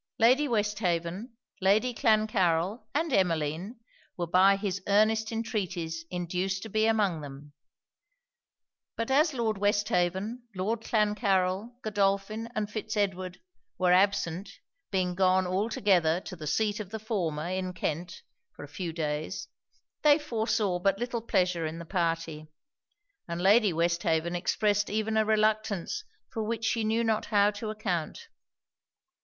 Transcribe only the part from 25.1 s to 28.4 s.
a reluctance for which she knew not how to account.